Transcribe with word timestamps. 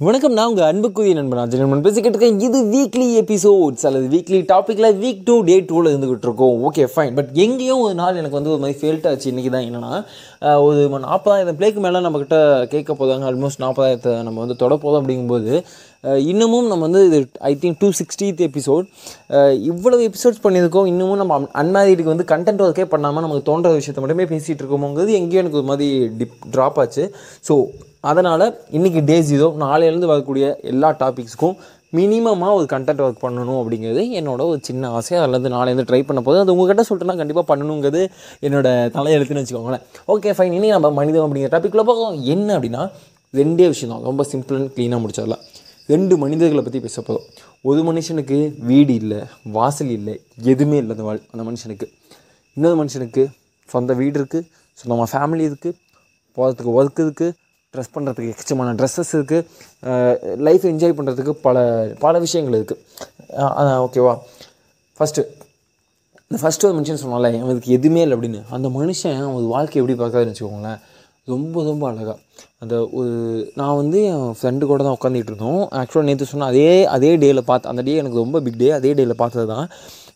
வணக்கம் 0.00 0.34
நான் 0.36 0.48
உங்கள் 0.48 0.66
அன்புக்குரிய 0.70 1.14
நண்பன் 1.14 1.40
அஜய் 1.42 1.60
நண்பன் 1.60 1.84
பேசிக்கிட்டு 1.84 2.18
இருக்கேன் 2.18 2.40
இது 2.46 2.58
வீக்லி 2.72 3.06
எபிசோட்ஸ் 3.20 3.84
அல்லது 3.88 4.06
வீக்லி 4.14 4.38
டாப்பிக்கில் 4.50 4.88
வீக் 5.02 5.22
டூ 5.24 5.34
டே 5.48 5.54
டூவில் 5.68 5.88
இருந்துகிட்டு 5.92 6.26
இருக்கோம். 6.28 6.56
ஓகே 6.66 6.84
ஃபைன் 6.94 7.14
பட் 7.18 7.30
எங்கேயும் 7.44 7.80
ஒரு 7.84 7.94
நாள் 8.00 8.18
எனக்கு 8.20 8.38
வந்து 8.38 8.52
ஒரு 8.54 8.60
மாதிரி 8.64 8.78
ஃபெயில்ட் 8.80 9.06
ஆச்சு. 9.10 9.30
இன்றைக்கி 9.32 9.50
தான் 9.54 9.66
என்னென்னா 9.68 9.92
ஒரு 10.66 10.80
நாற்பதாயிரம் 11.06 11.58
பிளேக்கு 11.60 11.84
மேலே 11.86 12.04
நம்மக்கிட்ட 12.06 12.38
கேட்க 12.74 12.96
போதாங்க 12.98 13.26
ஆல்மோஸ்ட் 13.30 13.62
நாற்பதாயிரத்தை 13.64 14.14
நம்ம 14.22 14.38
வந்து 14.44 14.56
தொட 14.64 14.76
போதும் 14.84 15.00
அப்படிங்கும்போது 15.02 15.52
இன்னமும் 16.30 16.68
நம்ம 16.70 16.82
வந்து 16.86 17.02
இது 17.08 17.18
I 17.50 17.52
think 17.62 17.78
two 17.82 17.88
sixtieth 18.00 18.40
episode 18.48 18.84
இவ்வளவு 19.70 20.02
எபிசோட்ஸ் 20.08 20.42
பண்ணியிருக்கோம். 20.46 20.88
இன்னமும் 20.92 21.20
நம்ம 21.22 21.38
அன்மேரிடுக்கு 21.62 22.12
வந்து 22.14 22.26
கண்டென்ட் 22.32 22.62
ஒர்க்கே 22.66 22.86
பண்ணாமல் 22.94 23.24
நமக்கு 23.24 23.46
தோன்ற 23.50 23.72
விஷயத்தை 23.78 24.02
மட்டுமே 24.04 24.26
பேசிகிட்டு 24.32 24.62
இருக்கோமோங்கிறது 24.62 25.16
எங்கேயும் 25.20 25.42
எனக்கு 25.44 25.60
ஒரு 25.62 25.68
மாதிரி 25.70 25.88
டிப் 26.20 26.36
ட்ராப் 26.56 26.78
ஆச்சு. 26.82 27.06
ஸோ 27.48 27.56
அதனால் 28.10 28.46
இன்றைக்கி 28.76 29.00
டே 29.10 29.16
ஜீரோ 29.30 29.48
நாளையிலேருந்து 29.64 30.12
வரக்கூடிய 30.12 30.44
எல்லா 30.72 30.90
டாபிக்ஸ்க்கும் 31.02 31.56
மினிமமாக 31.96 32.54
ஒரு 32.58 32.66
கண்டென்ட் 32.72 33.02
ஒர்க் 33.04 33.24
பண்ணணும் 33.24 33.58
அப்படிங்கிறது 33.60 34.02
என்னோட 34.20 34.40
ஒரு 34.52 34.60
சின்ன 34.68 34.88
ஆசை. 34.96 35.14
அதுலேருந்து 35.22 35.52
நாளையிலேருந்து 35.56 35.88
ட்ரை 35.90 36.00
பண்ண 36.08 36.20
போது 36.28 36.40
அது 36.44 36.54
உங்ககிட்ட 36.54 36.84
சொல்லிட்டுனா 36.88 37.18
கண்டிப்பாக 37.20 37.46
பண்ணணுங்கிறது 37.50 38.02
என்னோட 38.46 38.68
தலையெழுத்துன்னு 38.96 39.42
வச்சுக்கோங்களேன். 39.42 39.84
ஓகே 40.14 40.36
ஃபைன் 40.38 40.56
இனி 40.58 40.70
நம்ம 40.76 40.90
மனிதம் 41.00 41.26
அப்படிங்கிற 41.26 41.52
டாப்பிக்கில் 41.54 41.88
பார்க்கலாம் 41.90 42.18
என்ன 42.34 42.48
அப்படின்னா 42.58 42.84
ரெண்டே 43.34 43.68
விஷயம் 43.74 43.92
தான் 43.94 44.04
ரொம்ப 44.10 44.24
சிம்பிள் 44.32 44.58
அண்ட் 44.60 44.72
க்ளீனாக 44.76 45.00
முடிச்சிடலாம். 45.04 45.44
ரெண்டு 45.92 46.14
மனிதர்களை 46.22 46.62
பற்றி 46.66 46.80
பேச 46.84 47.00
போதும் 47.06 47.26
ஒரு 47.70 47.80
மனுஷனுக்கு 47.88 48.38
வீடு 48.70 48.92
இல்லை 49.00 49.20
வாசல் 49.56 49.92
இல்லை 49.98 50.14
எதுவுமே 50.52 50.76
இல்லை 50.82 50.92
அந்த 50.96 51.04
வாழ் 51.08 51.20
அந்த 51.32 51.42
மனுஷனுக்கு. 51.48 51.86
இன்னொரு 52.56 52.76
மனுஷனுக்கு 52.80 53.22
சொந்த 53.68 53.94
வீடு 54.00 54.16
இருக்குது 54.20 54.46
சொந்தமாக 54.78 55.08
ஃபேமிலி 55.12 55.44
இருக்குது 55.50 55.76
போகிறதுக்கு 56.36 56.72
ஒர்க் 56.78 57.00
இருக்குது 57.04 57.34
ட்ரெஸ் 57.74 57.92
பண்ணுறதுக்கு 57.94 58.32
எக்ஸ்ட்ரமான 58.34 58.74
ட்ரெஸ்ஸஸ் 58.80 59.12
இருக்குது 59.18 60.36
லைஃப் 60.48 60.66
என்ஜாய் 60.72 60.96
பண்ணுறதுக்கு 60.98 61.32
பல 61.46 61.56
பல 62.04 62.18
விஷயங்கள் 62.26 62.58
இருக்குது 62.60 62.82
ஓகேவா 63.86 64.14
ஃபஸ்ட்டு 65.00 65.24
இந்த 66.28 66.38
ஃபஸ்ட்டு 66.42 66.66
ஒரு 66.68 66.76
மனுஷன் 66.76 67.02
சொன்னால 67.02 67.28
அவனுக்கு 67.44 67.72
எதுவுமே 67.78 68.00
இல்லை 68.04 68.14
அப்படின்னு. 68.16 68.40
அந்த 68.56 68.68
மனுஷன் 68.76 69.16
அவன் 69.24 69.50
வாழ்க்கை 69.56 69.76
எப்படி 69.80 69.94
பார்க்காதுன்னு 70.00 70.32
வச்சுக்கோங்களேன். 70.32 70.80
ரொம்ப 71.26 71.62
ரொம்ப 71.62 71.88
அழகாக 71.88 72.18
அந்த 72.58 72.88
ஒரு 72.92 73.12
நான் 73.54 73.76
வந்து 73.76 74.04
என் 74.04 74.34
ஃப்ரெண்டு 74.42 74.64
கூட 74.64 74.82
தான் 74.82 74.96
உட்காந்துட்டு 75.00 75.30
இருந்தோம். 75.32 75.68
ஆக்சுவலாக 75.72 76.02
நேற்று 76.02 76.24
சொன்ன 76.24 76.46
அதே 76.46 76.84
அதே 76.86 77.16
டேயில் 77.16 77.40
பார்த்து 77.40 77.68
அந்த 77.68 77.82
டே 77.82 77.94
எனக்கு 77.94 78.16
ரொம்ப 78.16 78.40
பிக் 78.40 78.56
டே 78.56 78.70
அதே 78.70 78.94
டேயில் 78.94 79.10
பார்த்தது 79.10 79.46
தான். 79.46 79.68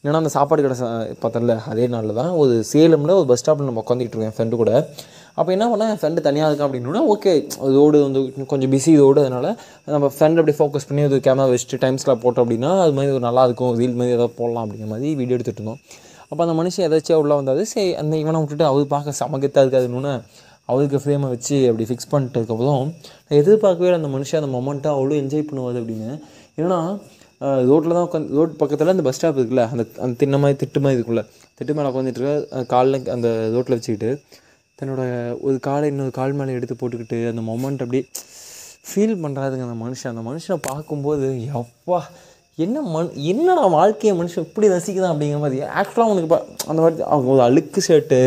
ஏன்னா 0.04 0.12
அந்த 0.12 0.28
சாப்பாடு 0.28 0.62
கடை 0.62 0.76
சா- 0.78 1.58
அதே 1.68 1.86
நாளில் 1.86 2.14
தான். 2.14 2.30
ஒரு 2.30 2.64
சேலமில் 2.72 3.10
ஒரு 3.10 3.26
பஸ் 3.26 3.42
ஸ்டாப்பில் 3.42 3.64
நம்ம 3.64 3.84
உட்காந்துட்டு 3.86 4.12
இருக்கோம் 4.12 4.30
என் 4.30 4.36
ஃப்ரெண்டு 4.36 4.56
கூட. 4.56 4.88
அப்போ 5.34 5.52
என்ன 5.52 5.76
பண்ணேன் 5.76 5.90
என் 5.90 5.96
ஃப்ரெண்டு 5.96 6.20
தனியாக 6.20 6.50
இருக்கான் 6.50 6.68
அப்படின்னா 6.68 7.02
ஓகே 7.14 7.32
ரோடு 7.74 8.02
வந்து 8.02 8.46
கொஞ்சம் 8.46 8.72
பிஸி 8.72 8.96
ரோடு 8.96 9.20
அதனால் 9.20 9.56
நம்ம 9.84 10.10
ஃப்ரெண்ட் 10.18 10.38
அப்படி 10.38 10.56
ஃபோக்கஸ் 10.58 10.88
பண்ணி 10.88 11.04
ஒரு 11.04 11.16
கேமரா 11.16 11.46
வச்சுட்டு 11.52 11.80
டைம்ஸ்லாம் 11.84 12.22
போட்டோம் 12.22 12.44
அப்படின்னா 12.44 12.80
அது 12.80 12.92
மாதிரி 12.92 13.12
ஒரு 13.12 13.20
நல்லா 13.20 13.44
இருக்கும். 13.44 13.78
ரீல் 13.78 13.94
மாதிரி 13.94 14.14
ஏதாவது 14.14 14.34
போடலாம் 14.36 14.64
அப்படிங்கிற 14.66 14.86
மாதிரி 14.86 15.14
வீடியோ 15.14 15.36
எடுத்துகிட்டு 15.36 15.60
இருந்தோம். 15.60 15.80
அப்போ 16.28 16.46
அந்த 16.46 16.62
மனுஷன் 16.62 16.86
எதாச்சும் 16.88 17.14
உள்ளே 17.14 17.34
வந்தாது 17.34 17.66
சரி 17.66 17.94
அந்த 17.94 18.16
இவனை 18.16 18.40
விட்டுட்டு 18.40 18.64
அவர் 18.64 18.86
பார்க்க 18.86 19.24
சமகத்தாக 19.24 19.64
இருக்காதுன்னு 19.66 20.20
அவருக்கு 20.70 20.98
ஃப்ரேமை 21.02 21.28
வச்சு 21.34 21.56
அப்படி 21.70 21.86
ஃபிக்ஸ் 21.88 22.10
பண்ணிட்டதுக்கப்புறம் 22.12 22.82
நான் 23.26 23.38
எதிர்பார்க்கவே 23.40 23.92
அந்த 23.98 24.10
மனுஷன் 24.16 24.40
அந்த 24.42 24.52
மொமெண்ட்டாக 24.56 24.96
அவ்வளோ 24.98 25.16
என்ஜாய் 25.22 25.48
பண்ணுவார் 25.50 25.80
அப்படின்னு. 25.80 26.10
ஏன்னா 26.60 26.78
ரோட்டில் 27.68 27.96
தான் 27.96 28.06
உட்காந்து 28.06 28.34
ரோட் 28.38 28.56
பக்கத்தில் 28.60 28.92
அந்த 28.94 29.04
பஸ் 29.06 29.18
ஸ்டாப் 29.18 29.38
இருக்குல்ல 29.38 29.62
அந்த 29.74 29.84
அந்த 30.04 30.14
திண்ண 30.22 30.38
மாதிரி 30.42 30.56
திட்டு 30.62 30.80
மாதிரி 30.84 30.98
இருக்குல்ல 31.00 31.22
திட்டு 31.58 31.74
மேலே 31.76 31.88
உட்காந்துட்டு 31.90 32.20
இருக்க 32.22 32.64
காலில் 32.72 33.10
அந்த 33.14 33.28
ரோட்டில் 33.54 33.76
வச்சுக்கிட்டு 33.76 34.10
தன்னோட 34.78 35.02
ஒரு 35.46 35.56
காலை 35.66 35.86
இன்னொரு 35.92 36.12
கால் 36.18 36.36
மேலே 36.38 36.52
எடுத்து 36.58 36.74
போட்டுக்கிட்டு 36.80 37.18
அந்த 37.32 37.42
மொமெண்ட் 37.48 37.82
அப்படியே 37.84 38.04
ஃபீல் 38.88 39.16
பண்ணுறாதுங்க 39.24 39.64
அந்த 39.68 39.78
மனுஷன். 39.84 40.12
அந்த 40.12 40.22
மனுஷனை 40.28 40.56
பார்க்கும்போது 40.68 41.26
எப்பா 41.56 41.98
என்ன 42.64 42.78
மண் 42.94 43.10
என்னடா 43.32 43.64
வாழ்க்கையை 43.74 44.12
மனுஷன் 44.20 44.46
இப்படி 44.48 44.68
ரசிக்குதான் 44.74 45.12
அப்படிங்கிற 45.12 45.40
மாதிரி. 45.44 45.58
ஆக்சுவலாக 45.80 46.08
அவனுக்கு 46.08 46.38
அந்த 46.70 46.80
மாதிரி 46.82 47.02
அவங்க 47.14 47.30
ஒரு 47.34 47.42
அழுக்கு 47.48 47.80
ஷர்ட்டு 47.88 48.18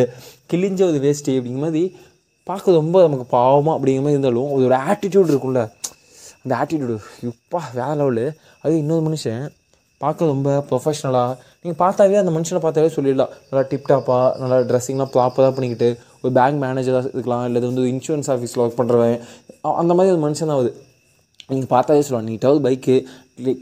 கிழிஞ்ச 0.53 0.81
ஒரு 0.89 0.99
வேஸ்ட்டு 1.05 1.35
அப்படிங்கிற 1.37 1.63
மாதிரி 1.65 1.83
பார்க்க 2.49 2.77
ரொம்ப 2.81 2.95
நமக்கு 3.05 3.25
பாவமாக 3.35 3.75
அப்படிங்கிற 3.77 4.03
மாதிரி 4.05 4.17
இருந்தாலும் 4.17 4.49
அதோட 4.53 4.69
ஒரு 4.69 4.77
ஆட்டிடியூட் 4.91 5.31
இருக்கும்ல. 5.33 5.61
அந்த 6.43 6.53
ஆட்டிடியூடு 6.61 6.95
இப்பா 7.29 7.59
வேற 7.79 7.91
லெவலு 7.99 8.25
அது 8.63 8.73
இன்னொரு 8.83 9.03
மனுஷன் 9.07 9.43
பார்க்க 10.01 10.31
ரொம்ப 10.31 10.49
ப்ரொஃபஷ்னலாக 10.69 11.35
நீங்கள் 11.63 11.79
பார்த்தாவே 11.83 12.15
அந்த 12.21 12.31
மனுஷனை 12.37 12.61
பார்த்தாவே 12.65 12.89
சொல்லிடலாம். 12.95 13.33
நல்லா 13.49 13.63
டிப்டாப்பாக 13.71 14.25
நல்லா 14.41 14.57
ட்ரெஸ்ஸிங்லாம் 14.69 15.11
ப்ராப்பராக 15.13 15.51
பண்ணிக்கிட்டு 15.57 15.89
ஒரு 16.23 16.31
பேங்க் 16.37 16.59
மேனேஜராக 16.63 17.11
இருக்கலாம் 17.15 17.45
இல்லை 17.47 17.61
வந்து 17.69 17.85
இன்சூரன்ஸ் 17.93 18.29
ஆஃபீஸில் 18.33 18.63
ஒர்க் 18.63 18.79
பண்ணுறவன் 18.81 19.17
அந்த 19.81 19.93
மாதிரி 19.97 20.13
ஒரு 20.15 20.21
மனுஷன் 20.25 20.49
தான் 20.51 20.57
ஆகுது 20.57 20.73
நீங்கள் 21.51 21.71
பார்த்தாவே 21.75 22.03
சொல்லலாம். 22.07 22.27
நீட்டாக 22.31 22.55
ஒரு 22.55 22.61
பைக்கு 22.65 22.95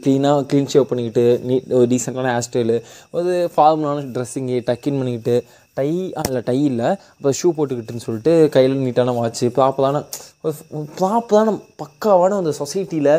க்ளீனாக 0.02 0.42
க்ளீன் 0.50 0.70
ஷேவ் 0.72 0.88
பண்ணிக்கிட்டு 0.90 1.24
நீட் 1.48 1.70
ஒரு 1.78 1.86
டீசெண்டான 1.92 2.32
ஹேர் 2.34 2.46
ஸ்டைலு 2.46 2.76
ஒரு 3.18 3.32
ஃபார்மலான 3.54 4.04
ட்ரெஸ்ஸிங்கு 4.16 4.56
டக்கின் 4.68 4.98
பண்ணிக்கிட்டு 5.00 5.36
டை 5.76 6.12
அதில் 6.14 6.42
டை 6.42 6.64
இல்லை. 6.64 6.86
அப்புறம் 6.86 7.36
ஷூ 7.42 7.48
போட்டுக்கிட்டுன்னு 7.56 7.96
சொல்லிட்டு 7.96 8.48
கையில் 8.48 8.76
நீட்டான 8.76 9.14
வாட்ச்சு 9.18 9.46
ப்ராப்பரான 9.56 10.04
ஒரு 10.40 10.54
ப்ராப்பரான 10.98 11.60
பக்காவான 11.82 12.36
அந்த 12.36 12.52
சொசைட்டியில் 12.58 13.12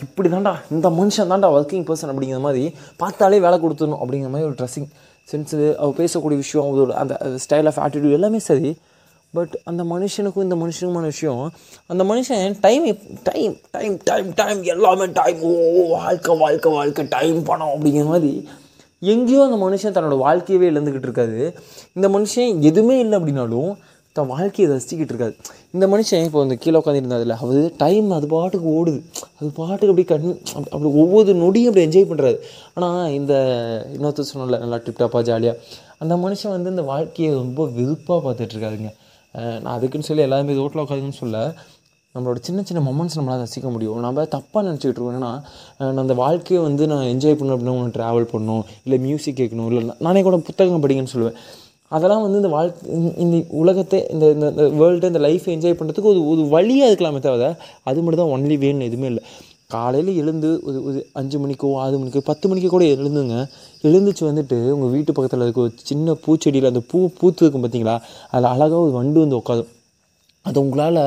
இப்படி 0.00 0.28
தாண்டா 0.28 0.54
இந்த 0.70 0.90
மனுஷன் 0.90 1.32
தான்டா 1.32 1.50
ஒர்க்கிங் 1.56 1.86
பர்சன் 1.88 2.12
அப்படிங்கிற 2.12 2.40
மாதிரி 2.40 2.64
பார்த்தாலே 2.96 3.38
வேலை 3.38 3.58
கொடுத்துடணும் 3.58 4.02
அப்படிங்கிற 4.02 4.28
மாதிரி 4.28 4.48
ஒரு 4.48 4.56
ட்ரெஸ்ஸிங் 4.60 4.88
சென்ஸு 5.28 5.76
அவள் 5.76 5.98
பேசக்கூடிய 5.98 6.36
விஷயம் 6.36 6.66
அதோட 6.66 6.90
அந்த 6.92 7.14
ஸ்டைல் 7.44 7.66
ஆஃப் 7.66 7.78
ஆட்டிடியூட் 7.78 8.12
எல்லாமே 8.12 8.38
சரி. 8.38 8.76
பட் 9.34 9.58
அந்த 9.64 9.84
மனுஷனுக்கும் 9.84 10.42
இந்த 10.42 10.54
மனுஷனுக்குமான 10.54 11.02
விஷயம் 11.02 11.40
அந்த 11.86 12.04
மனுஷன் 12.04 12.56
time 12.60 12.84
time 13.22 13.54
time 13.72 14.00
time 14.04 14.34
time 14.34 14.62
எல்லாமே 14.62 15.06
டைம் 15.12 15.40
ஓ 15.40 15.52
வாழ்க்கை 15.88 16.36
வாழ்க்கை 16.36 16.72
வாழ்க்கை 16.72 17.06
டைம் 17.08 17.42
பணம் 17.42 17.68
அப்படிங்கிற 17.68 18.04
மாதிரி 18.06 18.32
எங்கேயோ 19.04 19.42
அந்த 19.44 19.58
மனுஷன் 19.64 19.96
தன்னோட 19.96 20.16
வாழ்க்கையவே 20.20 20.66
இழந்துக்கிட்டு 20.70 21.08
இருக்காது 21.08 21.40
இந்த 21.92 22.08
மனுஷன் 22.08 22.60
எதுவுமே 22.62 22.98
இல்லை 22.98 23.18
அப்படின்னாலும் 23.18 23.72
தன் 24.16 24.26
வாழ்க்கையை 24.26 24.66
ரசிச்சுக்கிட்டு 24.70 25.12
இருக்காது 25.12 25.34
இந்த 25.70 25.86
மனுஷன் 25.86 26.24
இப்போ 26.24 26.42
அந்த 26.42 26.54
கீழே 26.54 26.78
உட்காந்துருந்ததில்ல 26.78 27.36
அது 27.38 27.56
டைம் 27.76 28.10
அது 28.10 28.26
பாட்டுக்கு 28.26 28.68
ஓடுது. 28.74 29.00
அது 29.38 29.48
பாட்டுக்கு 29.52 29.92
அப்படியே 29.92 30.08
கண் 30.10 30.26
அப்படி- 30.48 30.70
அப்படி 30.70 30.90
ஒவ்வொரு 31.02 31.34
நொடியும் 31.34 31.70
அப்படி 31.70 31.86
என்ஜாய் 31.86 32.10
பண்ணுறாரு 32.10 32.38
ஆனால் 32.74 33.12
இந்த 33.12 33.32
இன்னொருத்தர் 33.94 34.30
சொன்னல 34.30 34.58
நல்லா 34.58 34.78
டிப்டாப்பாக 34.86 35.22
ஜாலியாக 35.22 35.60
அந்த 35.98 36.16
மனுஷன் 36.16 36.48
வந்து 36.48 36.70
இந்த 36.70 36.84
வாழ்க்கையை 36.90 37.32
ரொம்ப 37.34 37.66
வெறுப்பாக 37.70 38.20
பார்த்துட்ருக்காருங்க 38.24 38.90
நான் 39.62 39.74
அதுக்குன்னு 39.74 40.06
சொல்லி 40.06 40.22
எல்லாருமே 40.22 40.54
ரோட்டில் 40.54 40.82
உட்காதுன்னு 40.82 41.18
சொல்ல 41.18 41.38
நம்மளோட 42.18 42.36
சின்ன 42.40 42.62
சின்ன 42.62 42.90
மொமெண்ட்ஸ் 42.90 43.18
நம்மளால் 43.18 43.46
ரசிக்க 43.46 43.70
முடியும். 43.70 43.98
நம்ம 43.98 44.22
தப்பாக 44.22 44.54
நினச்சிக்கிட்டு 44.54 44.78
இருக்கோம். 44.78 45.14
என்னன்னா 45.14 45.42
நான் 45.78 45.96
அந்த 45.96 46.14
வாழ்க்கையை 46.14 46.66
வந்து 46.66 46.86
நான் 46.86 47.04
என்ஜாய் 47.04 47.34
பண்ணணும் 47.34 47.58
அப்படின்னா 47.58 47.80
ஒன்று 47.82 48.02
ட்ராவல் 48.02 48.24
பண்ணணும் 48.24 48.62
இல்லை 48.84 49.04
மியூசிக் 49.04 49.38
கேட்கணும் 49.38 49.72
இல்லை 49.72 49.94
நானே 49.98 50.22
கூட 50.22 50.36
புத்தகம் 50.36 50.82
படிங்கன்னு 50.82 51.06
சொல்லுவேன். 51.14 51.32
அதெல்லாம் 51.88 52.20
வந்து 52.20 52.36
இந்த 52.36 52.48
வாழ்க்கை 52.48 53.14
இந்த- 53.16 53.44
உலகத்தை 53.48 54.06
இந்த 54.10 54.30
இந்த 54.30 54.48
இந்த 54.48 54.68
வேர்ல்டு 54.68 55.06
இந்த 55.06 55.18
லைஃப்பை 55.18 55.48
என்ஜாய் 55.48 55.76
பண்ணுறதுக்கு 55.76 56.02
ஒரு 56.02 56.28
ஒரு 56.28 56.48
வழியாக 56.48 56.92
இருக்கலாமே 56.92 57.18
தவிர 57.18 57.56
அது 57.82 58.02
மட்டும் 58.02 58.28
தான் 58.28 58.40
ஒன்லி 58.40 58.46
வேன்னு 58.46 58.80
எதுவுமே 58.80 59.06
இல்லை. 59.06 59.22
காலையில் 59.68 60.16
எழுந்து 60.16 60.60
ஒரு 60.64 60.84
ஒரு 60.84 61.06
அஞ்சு 61.12 61.38
மணிக்கோ 61.38 61.74
ஆறு 61.74 61.98
மணிக்கோ 61.98 62.18
பத்து 62.18 62.54
மணிக்கோ 62.54 62.66
கூட 62.66 62.84
எழுந்துங்க. 62.84 63.48
எழுந்துச்சு 63.82 64.20
வந்துட்டு 64.20 64.70
உங்கள் 64.70 64.90
வீட்டு 64.90 65.12
பக்கத்தில் 65.12 65.42
இருக்க 65.42 65.60
ஒரு 65.60 65.72
சின்ன 65.74 66.12
பூச்செடியில் 66.12 66.66
அந்த 66.66 66.80
பூ 66.88 67.08
பூத்து 67.18 67.46
இருக்கும் 67.46 67.64
பார்த்தீங்களா 67.64 68.00
அதில் 68.30 68.48
அழகாக 68.48 68.76
ஒரு 68.76 68.90
வண்டு 68.90 69.20
வந்து 69.20 69.36
உட்காரும். 69.36 69.66
அது 70.48 70.56
உங்களால் 70.64 71.02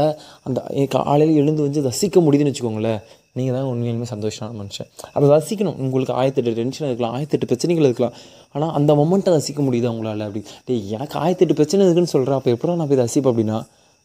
அந்த 0.48 0.59
காலையில் 0.96 1.40
எழுந்து 1.42 1.62
வந்து 1.68 1.81
ரசிக்க 1.90 2.22
முடியுதுன்னு 2.25 2.52
வச்சுக்கோங்களேன் 2.52 3.02
நீங்கள் 3.38 3.56
தான் 3.56 3.68
உண்மையிலுமே 3.72 4.06
சந்தோஷமான 4.12 4.56
மனுஷன். 4.59 4.88
அதை 5.16 5.25
ரசிக்கணும். 5.34 5.75
உங்களுக்கு 5.86 6.14
ஆயிரத்தெட்டு 6.20 6.53
டென்ஷன் 6.59 6.88
இருக்கலாம் 6.90 7.16
ஆயிரத்தெட்டு 7.16 7.47
பிரச்சனைகள் 7.52 7.88
இருக்கலாம். 7.90 8.16
ஆனால் 8.56 8.72
அந்த 8.78 8.92
மொமெண்ட்டை 9.00 9.31
ரசிக்க 9.36 9.62
முடியுது 9.68 9.90
உங்களால் 9.94 10.24
அப்படி? 10.28 10.42
டே 10.68 10.76
எனக்கு 10.96 11.16
ஆயிரத்தெட்டு 11.24 11.58
பிரச்சனை 11.59 11.86
இருக்குன்னு 11.86 12.14
சொல்கிறேன் 12.14 12.38
அப்போ 12.40 12.52
எப்படா 12.56 12.76
நான் 12.80 12.90
போய் 12.92 13.02
ரசிப்பேன் 13.03 13.31
அப்படின்னா? 13.34 13.58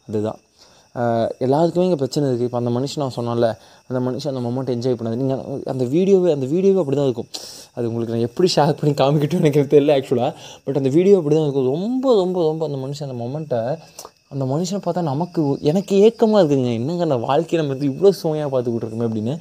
அதுதான். 0.09 0.41
ஆஹ் 1.01 1.29
எல்லாத்துக்குமே 1.45 1.85
இங்கே 1.89 1.99
பிரச்சனை 2.03 2.25
இருக்குது 2.31 2.49
இப்போ 2.49 2.59
அந்த 2.61 2.71
மனுஷன் 2.77 3.03
நான் 3.03 3.15
சொன்னேன்ல 3.19 3.49
அந்த 3.89 3.99
மனுஷன் 4.07 4.33
அந்த 4.33 4.43
மொமெண்ட் 4.47 4.73
என்ஜாய் 4.75 4.97
பண்ணாது. 5.01 5.19
நீங்கள் 5.21 5.71
அந்த 5.75 5.85
வீடியோவே 5.95 6.31
அந்த 6.37 6.47
வீடியோவே 6.55 6.81
அப்படி 6.83 6.97
தான் 7.01 7.09
இருக்கும். 7.11 7.31
அது 7.77 7.85
உங்களுக்கு 7.91 8.15
நான் 8.15 8.27
எப்படி 8.29 8.49
ஷேர் 8.57 8.75
பண்ணி 8.81 8.93
காமிக்கிட்டோம் 9.03 9.43
எனக்கு 9.45 9.63
தெரியல 9.75 9.95
ஆக்சுவலாக 9.99 10.33
பட் 10.65 10.81
அந்த 10.81 10.93
வீடியோ 10.97 11.17
அப்படி 11.21 11.37
தான் 11.39 11.47
இருக்கும். 11.47 11.71
ரொம்ப 11.77 12.15
ரொம்ப 12.23 12.45
ரொம்ப 12.51 12.63
அந்த 12.69 12.81
மனுஷன் 12.85 13.09
அந்த 13.09 13.19
மொமெண்ட்டை 13.25 13.63
அந்த 14.33 14.45
மனுஷனை 14.53 14.81
பார்த்தா 14.85 15.03
நமக்கு 15.11 15.43
எனக்கு 15.71 15.95
ஏக்கமாக 16.07 16.41
இருக்குதுங்க. 16.41 16.73
என்னங்க 16.81 17.03
அந்த 17.09 17.19
வாழ்க்கையை 17.27 17.59
நம்ம 17.61 17.75
வந்து 17.75 17.89
இவ்வளோ 17.91 18.11
சுமையாக 18.21 18.51
பார்த்துக்கிட்டு 18.53 18.85
இருக்கோமே 18.85 19.07
அப்படின்னு. 19.09 19.35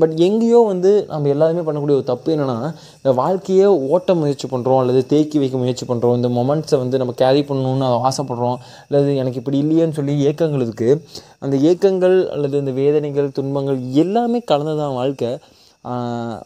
பட் 0.00 0.14
எங்கேயோ 0.26 0.60
வந்து 0.72 0.92
நம்ம 1.10 1.30
எல்லாருமே 1.34 1.64
பண்ணக்கூடிய 1.66 1.96
ஒரு 2.00 2.06
தப்பு 2.12 2.30
என்னென்னா 2.34 2.58
இந்த 3.00 3.12
வாழ்க்கையே 3.20 3.66
ஓட்ட 3.94 4.14
முயற்சி 4.20 4.48
பண்ணுறோம் 4.54 4.80
அல்லது 4.82 5.02
தேக்கி 5.12 5.38
வைக்க 5.42 5.58
முயற்சி 5.64 5.86
பண்ணுறோம் 5.90 6.16
இந்த 6.20 6.30
மொமெண்ட்ஸை 6.38 6.78
வந்து 6.84 7.00
நம்ம 7.02 7.14
கேரி 7.22 7.42
பண்ணணும்னு 7.50 7.88
அதை 7.90 7.98
ஆசைப்படுறோம். 8.10 8.56
அல்லது 8.86 9.16
எனக்கு 9.22 9.40
இப்படி 9.42 9.60
இல்லையேன்னு 9.64 9.98
சொல்லி 10.00 10.14
ஏக்கங்கள் 10.30 10.64
இருக்குது 10.66 11.00
அந்த 11.44 11.56
ஏக்கங்கள் 11.72 12.16
அல்லது 12.36 12.56
இந்த 12.62 12.74
வேதனைகள் 12.82 13.34
துன்பங்கள் 13.40 13.80
எல்லாமே 14.04 14.40
கலந்துதான் 14.52 14.96
வாழ்க்கை. 15.00 15.32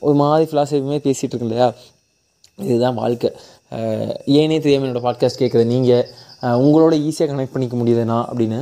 ஒரு 0.06 0.16
மாதிரி 0.20 0.46
ஃபிலாசபியுமே 0.50 0.98
பேசிகிட்டு 1.04 1.34
இருக்கு 1.34 1.48
இல்லையா? 1.48 1.69
இதுதான் 2.66 2.99
வாழ்க்கை. 3.00 3.31
ஏனே 4.40 4.56
தெரியாமல் 4.64 4.88
என்னோடய 4.88 5.06
பாட்காஸ்ட் 5.06 5.40
கேட்குற 5.43 5.62
நீங்கள் 5.72 6.06
உங்களோட 6.64 6.94
ஈஸியாக 7.08 7.28
கனெக்ட் 7.31 7.55
பண்ணிக்க 7.55 7.76
முடியுதுண்ணா 7.81 8.19
அப்படின்னு 8.31 8.60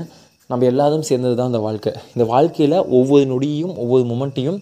நம்ம 0.50 0.66
எல்லாரும் 0.70 1.06
சேர்ந்தது 1.10 1.36
தான் 1.38 1.50
இந்த 1.52 1.60
வாழ்க்கை. 1.66 1.92
இந்த 2.14 2.24
வாழ்க்கையில் 2.32 2.76
ஒவ்வொரு 2.98 3.24
நொடியும் 3.32 3.74
ஒவ்வொரு 3.84 4.04
மொமெண்ட்டையும் 4.10 4.58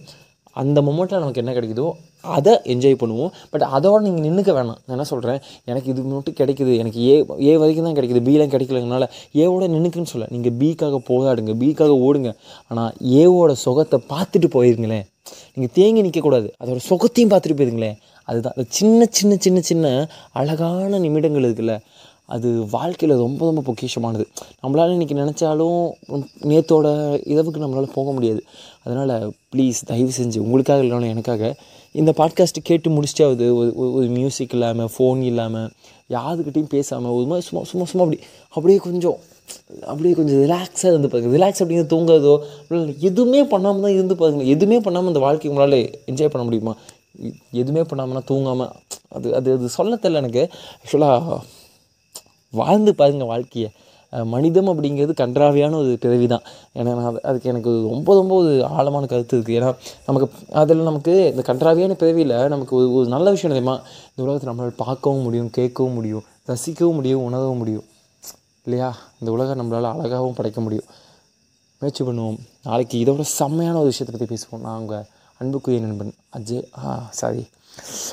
அந்த 0.61 0.79
மொமெண்ட்டில் 0.87 1.21
நமக்கு 1.21 1.41
என்ன 1.41 1.53
கிடைக்குதோ 1.55 1.87
அதை 2.35 2.53
என்ஜாய் 2.73 2.99
பண்ணுவோம். 3.01 3.31
பட் 3.51 3.65
அதோட 3.75 3.99
நீங்கள் 4.05 4.25
நின்றுக்க 4.27 4.51
வேணாம். 4.57 4.79
நான் 4.85 4.95
என்ன 4.95 5.05
சொல்கிறேன் 5.09 5.39
எனக்கு 5.71 5.89
இது 5.93 6.03
மட்டும் 6.11 6.37
கிடைக்குது. 6.39 6.73
எனக்கு 6.81 6.99
ஏ 7.09 7.15
ஏ 7.47 7.53
வரைக்கும் 7.61 7.87
தான் 7.87 7.97
கிடைக்குது. 7.97 8.21
பிலாம் 8.27 8.53
கிடைக்கலங்கனால 8.53 9.07
ஏவோட 9.43 9.67
நின்றுக்குன்னு 9.75 10.11
சொல்ல. 10.13 10.27
நீங்கள் 10.35 10.55
பிக்காக 10.61 10.99
போராடுங்க. 11.09 11.53
பிக்காக 11.63 11.97
ஓடுங்க. 12.07 12.31
ஆனால் 12.71 12.93
ஏவோட 13.21 13.53
சுகத்தை 13.65 13.99
பார்த்துட்டு 14.13 14.49
போயிருங்களேன். 14.57 15.05
நீங்கள் 15.55 15.73
தேங்கி 15.79 16.03
நிற்கக்கூடாது 16.07 16.49
அதோட 16.61 16.79
சுகத்தையும் 16.89 17.33
பார்த்துட்டு 17.33 17.59
போயிருங்களேன். 17.61 17.97
அதுதான். 18.25 18.53
அது 18.55 18.65
சின்ன 18.69 19.05
சின்ன 19.09 19.35
சின்ன 19.39 19.61
சின்ன 19.61 20.09
அழகான 20.31 20.99
நிமிடங்கள் 20.99 21.53
இருக்குல்ல. 21.53 21.79
அது 22.25 22.69
வாழ்க்கையில் 22.69 23.17
ரொம்ப 23.17 23.51
ரொம்ப 23.51 23.73
பொக்கிஷமானது. 23.73 24.25
நம்மளால் 24.63 24.93
இன்றைக்கி 24.93 25.13
நினச்சாலும் 25.13 25.89
நேத்தோட 26.41 26.87
இரவுக்கு 27.27 27.57
நம்மளால் 27.57 27.91
போக 27.93 28.11
முடியாது. 28.11 28.43
அதனால் 28.83 29.33
ப்ளீஸ் 29.55 29.73
தயவு 29.85 30.09
செஞ்சு 30.21 30.39
உங்களுக்காக 30.39 30.81
இல்லைனாலும் 30.81 31.07
எனக்காக 31.07 31.55
இந்த 31.91 32.13
பாட்காஸ்ட்டு 32.17 32.63
கேட்டு 32.63 32.89
முடிச்சிட்டாவது 32.89 33.53
ஒரு 33.53 33.73
ஒரு- 33.77 34.07
மியூசிக் 34.07 34.53
இல்லாமல் 34.53 34.89
ஃபோன் 34.97 35.21
இல்லாமல் 35.21 35.71
யாருக்கிட்டையும் 36.09 36.69
பேசாமல் 36.69 37.11
ஒரு 37.11 37.25
மாதிரி 37.25 37.47
சும்மா 37.47 37.65
சும்மா 37.65 37.85
சும்மா 37.85 38.03
அப்படி 38.03 38.23
அப்படியே 38.49 38.79
கொஞ்சம் 38.79 39.17
அப்படியே 39.81 40.13
கொஞ்சம் 40.13 40.35
ரிலாக்ஸாக 40.35 40.87
இருந்து 40.87 41.09
பாருங்க. 41.09 41.37
ரிலாக்ஸ் 41.37 41.63
அப்படிங்கிறது 41.63 41.99
தூங்காதோ 41.99 42.39
இல்லை 42.69 42.95
எதுவுமே 42.99 43.43
பண்ணாமல் 43.43 43.81
தான் 43.81 43.91
இருந்து 43.91 44.15
பாருங்க. 44.15 44.43
எதுவுமே 44.43 44.79
பண்ணாமல் 44.79 45.07
இந்த 45.07 45.19
வாழ்க்கை 45.19 45.49
உங்களால் 45.51 45.89
என்ஜாய் 46.05 46.29
பண்ண 46.29 46.43
முடியுமா? 46.43 46.75
எதுவுமே 47.61 47.81
பண்ணாமல்னா 47.81 48.23
தூங்காமல் 48.31 48.71
அது 49.09 49.27
அது 49.35 49.49
அது 49.57 49.69
சொல்ல 49.69 49.95
தெரில 49.95 50.21
எனக்கு. 50.23 50.43
ஆக்சுவலாக 50.81 51.39
வாழ்ந்து 52.53 52.95
பாருங்கள் 52.95 53.31
வாழ்க்கையை. 53.33 53.69
மனிதம் 54.33 54.69
அப்படிங்கிறது 54.71 55.13
கன்றாவியான 55.21 55.75
ஒரு 55.75 55.97
பிறவி 56.03 56.27
தான் 56.27 56.43
ஏன்னா 56.77 56.91
நான் 56.97 57.17
அதுக்கு 57.29 57.49
எனக்கு 57.49 57.71
ரொம்ப 57.93 58.13
ரொம்ப 58.15 58.33
ஒரு 58.35 58.51
ஆழமான 58.65 59.05
கருத்து 59.05 59.37
இருக்குது 59.37 59.57
ஏன்னா 59.59 59.69
நமக்கு 60.05 60.27
அதில் 60.61 60.87
நமக்கு 60.89 61.13
இந்த 61.31 61.43
கன்றாவியான 61.47 61.97
பிறவியில் 62.01 62.35
நமக்கு 62.53 62.75
ஒரு 62.75 62.87
ஒரு 62.93 63.07
நல்ல 63.07 63.29
விஷயம் 63.29 63.53
தெரியுமா? 63.53 63.75
இந்த 64.09 64.21
உலகத்தை 64.25 64.47
நம்மளால் 64.51 64.79
பார்க்கவும் 64.83 65.21
முடியும் 65.21 65.51
கேட்கவும் 65.57 65.93
முடியும் 65.93 66.23
ரசிக்கவும் 66.51 66.97
முடியும் 66.99 67.23
உணரவும் 67.23 67.57
முடியும். 67.57 67.85
இல்லையா? 68.63 68.89
இந்த 69.19 69.31
உலகம் 69.31 69.59
நம்மளால் 69.61 69.91
அழகாகவும் 69.93 70.33
படைக்க 70.33 70.61
முடியும். 70.61 70.87
முயற்சி 71.81 72.03
பண்ணுவோம். 72.03 72.39
நாளைக்கு 72.63 72.97
இதோட 73.03 73.21
செம்மையான 73.21 73.77
ஒரு 73.77 73.91
விஷயத்தை 73.93 74.13
பற்றி 74.15 74.29
பேசுவோம். 74.33 74.63
நான் 74.67 74.79
உங்கள் 74.79 75.05
அன்புக்குரிய 75.37 75.81
நண்பன் 75.85 76.13
அஜய் 76.37 76.63
ஆ 76.85 77.07
சாரி 77.11 77.47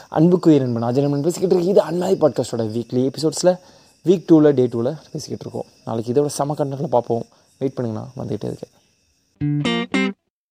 அன்புக்குரிய 0.09 0.61
நண்பன் 0.63 0.83
அஜய் 0.83 1.01
நண்பன் 1.01 1.21
பேசிக்கிட்டு 1.21 1.55
இருக்கு 1.55 1.73
இது 1.73 1.83
அன்மாரி 1.91 2.17
பாட்காஸ்டோட 2.23 2.65
வீக்லி 2.77 3.03
எபிசோட்ஸில் 3.11 3.59
வீக் 4.07 4.25
டூவில் 4.29 4.55
டே 4.55 4.65
டூவில் 4.67 4.97
பேசிக்கிட்டு 5.13 5.45
இருக்கோம். 5.47 5.65
நாளைக்கு 5.85 6.13
இதோட 6.13 6.27
செம 6.27 6.55
கண்டனில் 6.55 6.89
பார்ப்போம். 6.89 7.25
வெயிட் 7.59 7.79
பண்ணுங்கண்ணா 7.79 8.05
வந்துகிட்டே 8.17 8.49
இருக்கேன். 8.51 10.02